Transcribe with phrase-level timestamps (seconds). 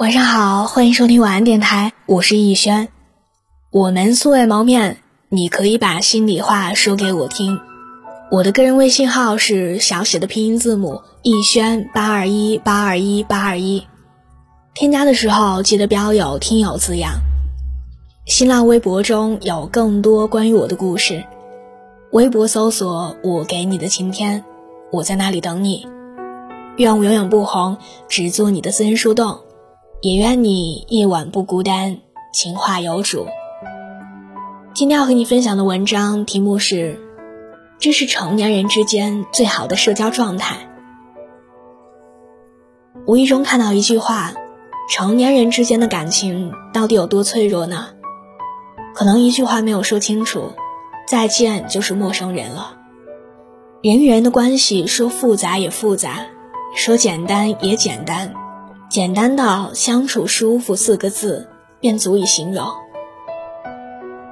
[0.00, 2.88] 晚上好，欢迎收听晚安电台，我是逸轩。
[3.70, 4.96] 我们素未谋面，
[5.28, 7.60] 你可以把心里话说给我听。
[8.30, 13.86] 我的个人微信号是小写的拼音字母逸轩八二一八二一八二一。
[14.72, 17.20] 添加的时候记得标有“听友”字样。
[18.24, 21.26] 新浪微博中有更多关于我的故事，
[22.10, 24.46] 微博搜索“我给你的晴天”，
[24.90, 25.86] 我在那里等你。
[26.78, 27.76] 愿我永远不红，
[28.08, 29.40] 只做你的私人树洞，
[30.02, 31.98] 也愿你夜晚不孤单，
[32.32, 33.26] 情话有主。
[34.72, 36.98] 今天要和你分享的文章题目是：
[37.78, 40.56] 这是成年人之间最好的社交状态。
[43.06, 44.32] 无意中看到一句话：
[44.88, 47.88] 成年人之间的感情到底有多脆弱呢？
[48.94, 50.52] 可能一句话没有说清楚，
[51.06, 52.78] 再见就是陌生人了。
[53.82, 56.24] 人与人的关系说复杂也复杂。
[56.74, 58.32] 说简单也简单，
[58.90, 62.66] 简单到相处舒服四个字便足以形容。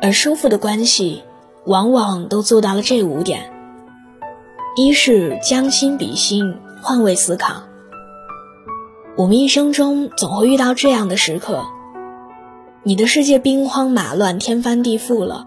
[0.03, 1.23] 而舒服的关系，
[1.65, 3.53] 往往都做到了这五点：
[4.77, 7.63] 一是将心比心，换位思考。
[9.17, 11.65] 我们一生中总会遇到这样的时刻，
[12.83, 15.47] 你的世界兵荒马乱、天翻地覆了，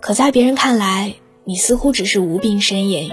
[0.00, 1.12] 可在别人看来，
[1.44, 3.10] 你似乎只是无病呻吟。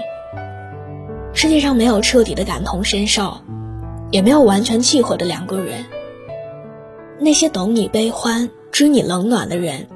[1.34, 3.42] 世界上没有彻底的感同身受，
[4.10, 5.84] 也没有完全契合的两个人。
[7.20, 9.88] 那些懂你悲欢、知你冷暖的人，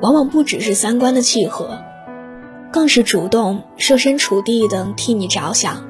[0.00, 1.78] 往往不只是三观的契合，
[2.72, 5.84] 更是主动设身处地的替你着想。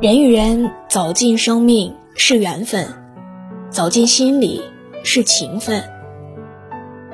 [0.00, 2.88] 人与人走进生命是缘分，
[3.70, 4.62] 走进心里
[5.04, 5.84] 是情分。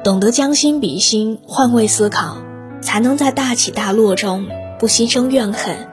[0.04, 2.38] 懂得将心比心、换位思考，
[2.80, 4.46] 才能在大起大落中。
[4.78, 5.88] 不心生怨恨，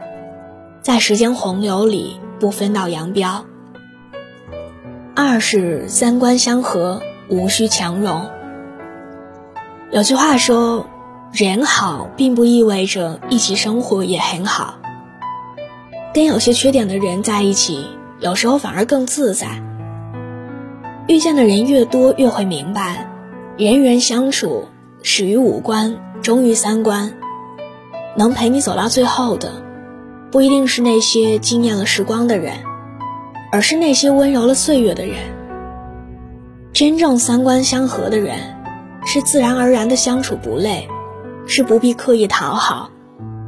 [0.84, 3.46] 在时间洪流里不分道扬镳。
[5.16, 8.30] 二是三观相合，无需强融。
[9.92, 10.86] 有句话说，
[11.32, 14.76] 人好并不意味着一起生活也很好。
[16.14, 17.88] 跟有些缺点的人在一起，
[18.20, 19.64] 有时候反而更自在。
[21.08, 23.10] 遇见的人越多，越会明白，
[23.56, 24.66] 人与人相处，
[25.02, 27.14] 始于五官，终于三观。
[28.18, 29.63] 能陪你走到最后的，
[30.34, 32.56] 不一定是那些惊艳了时光的人，
[33.52, 35.16] 而是那些温柔了岁月的人。
[36.74, 38.40] 真正三观相合的人，
[39.06, 40.88] 是自然而然的相处不累，
[41.46, 42.90] 是不必刻意讨好，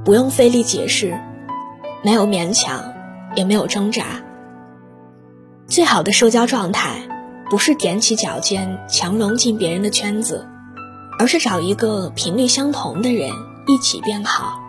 [0.05, 1.19] 不用费力解释，
[2.03, 2.93] 没有勉强，
[3.35, 4.03] 也没有挣扎。
[5.65, 7.01] 最好的社交状态，
[7.49, 10.47] 不是踮起脚尖强融进别人的圈子，
[11.17, 13.31] 而是找一个频率相同的人。
[13.67, 14.59] 一起变好。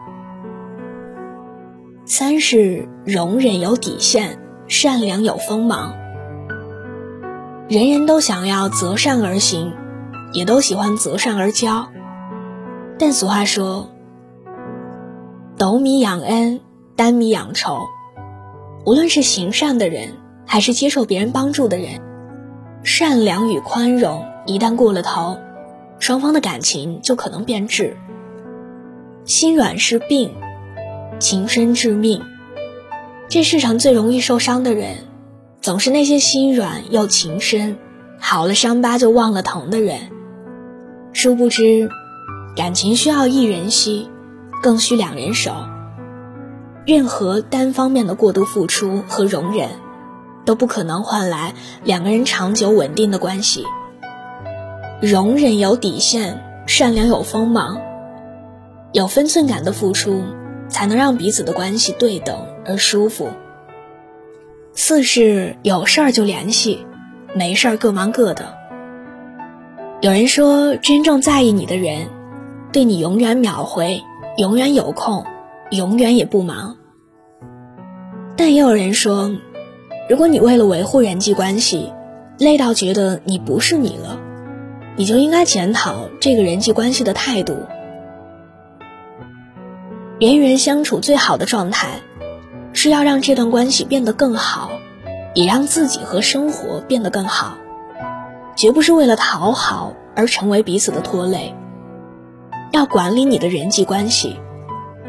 [2.09, 5.97] 三是容忍有底线，善良有锋芒。
[7.69, 9.75] 人人都想要择善而行，
[10.33, 11.89] 也都喜欢择善而交。
[12.97, 13.91] 但俗话说
[15.59, 16.61] ：“斗米养恩，
[16.95, 17.81] 担米养仇。”
[18.87, 20.11] 无论是行善的人，
[20.47, 22.01] 还是接受别人帮助的人，
[22.85, 25.39] 善良与宽容一旦过了头，
[25.99, 27.97] 双方的感情就可能变质。
[29.25, 30.37] 心软是病，
[31.19, 32.23] 情深致命。
[33.29, 34.99] 这世上最容易受伤的人，
[35.61, 37.77] 总是那些心软又情深，
[38.19, 39.99] 好了伤疤就忘了疼的人。
[41.13, 41.89] 殊不知，
[42.55, 44.09] 感情需要一人惜，
[44.63, 45.53] 更需两人守。
[46.85, 49.71] 任何单方面的过度付出和容忍，
[50.45, 53.65] 都不可能换来两个人长久稳定的关系。
[55.01, 57.81] 容忍有底线，善良有锋芒。
[58.93, 60.23] 有分寸感的付出，
[60.77, 63.31] 才能让彼此的关系对等而舒服。
[64.75, 66.87] 四是有事儿就联系，
[67.35, 68.53] 没事儿各忙各的。
[70.03, 72.09] 有人说，真正在意你的人，
[72.73, 74.03] 对你永远秒回，
[74.37, 75.25] 永远有空，
[75.71, 76.77] 永远也不忙。
[78.37, 79.35] 但也有人说，
[80.11, 81.91] 如果你为了维护人际关系，
[82.39, 84.21] 累到觉得你不是你了，
[84.95, 87.57] 你就应该检讨这个人际关系的态度。
[90.19, 92.01] 人与人相处最好的状态，
[92.73, 94.71] 是要让这段关系变得更好，
[95.35, 97.59] 也让自己和生活变得更好，
[98.57, 101.55] 绝不是为了讨好而成为彼此的拖累。
[102.73, 104.37] 要管理你的人际关系，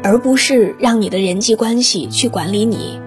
[0.02, 3.00] 而不是让你的人际关系去管理你。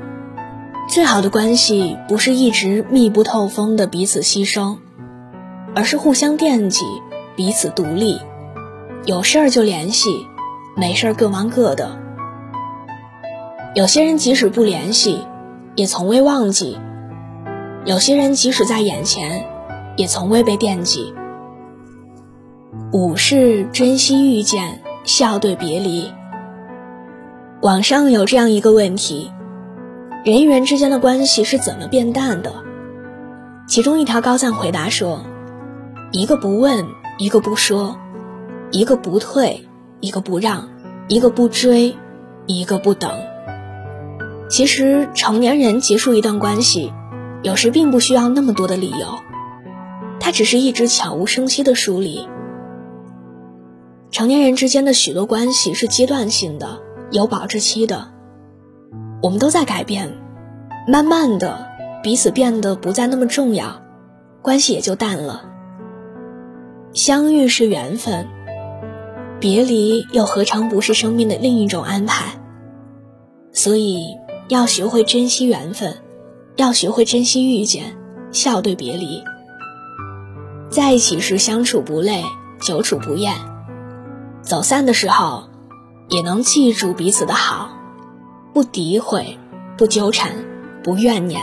[0.89, 4.77] 最好的关系不是一直密不透风的彼此牺牲，
[5.75, 6.83] 而是互相惦记，
[7.35, 8.19] 彼此独立，
[9.05, 10.09] 有事儿就联系。
[10.75, 11.99] 没事各忙各的。
[13.73, 15.25] 有些人即使不联系，
[15.75, 16.77] 也从未忘记；
[17.85, 19.45] 有些人即使在眼前，
[19.95, 21.13] 也从未被惦记。
[22.91, 26.11] 五是珍惜遇见，笑对别离。
[27.61, 29.31] 网上有这样一个问题：
[30.25, 32.51] 人与人之间的关系是怎么变淡的？
[33.67, 35.21] 其中一条高赞回答说：
[36.11, 36.85] 一个不问，
[37.17, 37.95] 一个不说，
[38.71, 39.65] 一个不退，
[40.01, 40.67] 一个不让，
[41.07, 41.95] 一个不追，
[42.47, 43.11] 一个不等。
[44.49, 46.91] 其实，成年人结束一段关系。
[47.43, 49.19] 有时并不需要那么多的理由，
[50.19, 52.27] 他只是一直悄无声息的疏离。
[54.11, 58.11] 成年人之间的许多关系是阶段性的，有保质期的。
[59.23, 60.17] 我们都在改变，
[60.87, 61.65] 慢慢的，
[62.03, 63.81] 彼此变得不再那么重要，
[64.43, 65.49] 关系也就淡了。
[66.93, 68.27] 相遇是缘分，
[69.41, 72.39] 别离又何尝不是生命的另一种安排？
[73.51, 74.15] 所以
[74.47, 75.97] 要学会珍惜缘分。
[76.57, 77.97] 要学会珍惜遇见，
[78.31, 79.23] 笑对别离。
[80.69, 82.23] 在一起时相处不累，
[82.59, 83.33] 久处不厌；
[84.43, 85.45] 走散的时候，
[86.09, 87.71] 也能记住彼此的好，
[88.53, 89.39] 不诋毁，
[89.77, 90.33] 不纠缠，
[90.83, 91.41] 不怨念。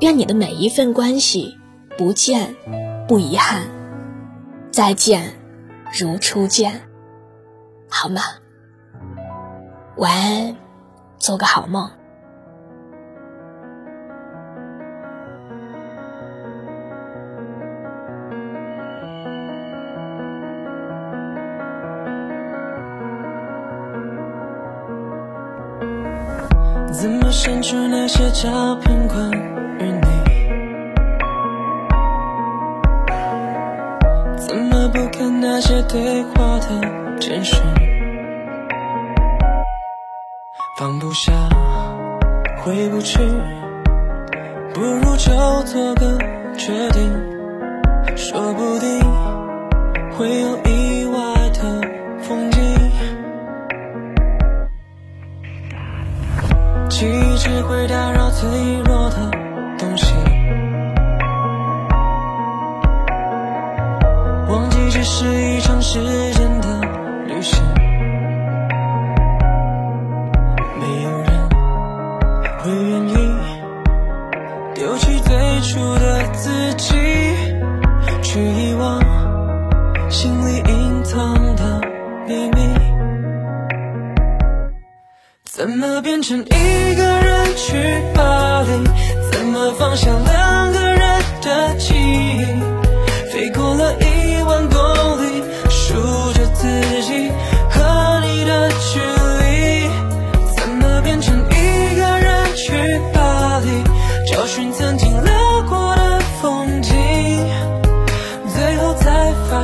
[0.00, 1.56] 愿你的每一份关系，
[1.96, 2.56] 不见，
[3.06, 3.68] 不遗憾，
[4.72, 5.34] 再见，
[5.96, 6.72] 如初见，
[7.88, 8.20] 好吗？
[9.96, 10.56] 晚安，
[11.18, 11.88] 做个好梦。
[26.92, 29.53] 怎么删除那些照片框
[35.66, 37.58] 些对话的简讯？
[40.78, 41.32] 放不下，
[42.58, 43.18] 回不去，
[44.74, 45.32] 不如就
[45.62, 46.18] 做个
[46.54, 47.10] 决定，
[48.14, 49.00] 说不定
[50.18, 51.80] 会有意外的
[52.20, 52.60] 风景。
[56.90, 58.46] 记忆只会打扰脆
[58.84, 59.43] 弱的
[65.04, 66.00] 是一场时
[66.32, 66.80] 间的
[67.26, 67.62] 旅行。
[70.80, 71.48] 没有人
[72.58, 73.12] 会愿意
[74.74, 76.94] 丢弃最初的自己，
[78.22, 78.98] 去遗忘
[80.08, 81.80] 心里隐藏的
[82.26, 82.74] 秘密。
[85.44, 88.68] 怎么变成一个人去巴黎？
[89.30, 92.44] 怎么放下两个人的记忆？
[93.30, 94.13] 飞过了一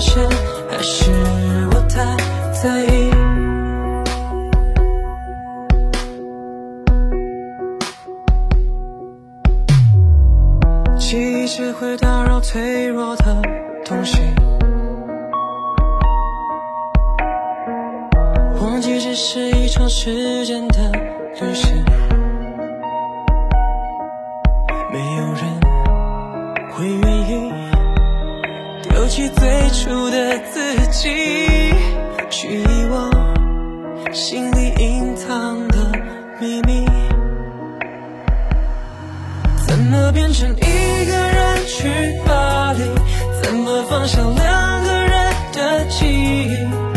[0.00, 0.26] 现
[0.70, 1.10] 还是
[1.72, 2.16] 我太
[2.52, 3.10] 在意。
[10.98, 13.42] 记忆只会打扰脆弱的
[13.84, 14.18] 东西，
[18.60, 20.89] 忘记只是一场时间的
[32.92, 33.08] 我
[34.12, 35.92] 心里隐藏的
[36.40, 36.84] 秘密。
[39.64, 41.88] 怎么变成一个人去
[42.26, 42.80] 巴黎？
[43.40, 46.06] 怎么放下两个人的记
[46.48, 46.89] 忆？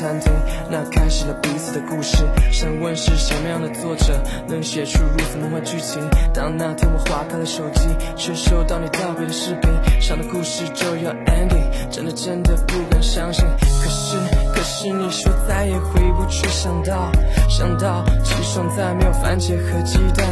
[0.00, 0.32] 餐厅，
[0.70, 2.24] 那开始了彼此的故事。
[2.50, 6.00] 想问是什么样的作者能写出如此梦幻剧情？
[6.32, 13.44] 当那天我划开了手机，却收到你道别的视频，上的故事就要 ending，真的真的不敢相信。
[13.60, 14.16] 可是
[14.54, 17.12] 可是你说再也回不去，想到
[17.50, 20.26] 想到起床再没有番茄和鸡蛋。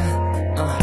[0.57, 0.79] 啊，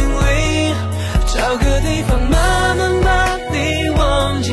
[0.00, 0.72] 因为
[1.26, 4.48] 找个地方慢慢把你忘记，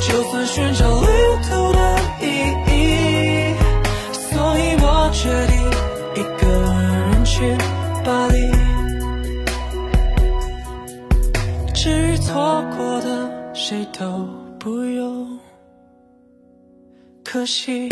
[0.00, 1.06] 就算寻找旅
[1.48, 1.78] 途的
[2.22, 2.24] 意
[2.70, 2.74] 义。
[4.12, 5.54] 所以我决定
[6.14, 7.34] 一个人去
[8.04, 8.34] 巴黎，
[11.74, 14.26] 至于错过的谁都
[14.58, 15.38] 不用
[17.22, 17.88] 可惜。